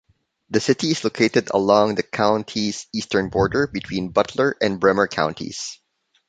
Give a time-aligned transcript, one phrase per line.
[0.49, 5.77] The city is located along the county's eastern border, between Butler and Bremer counties.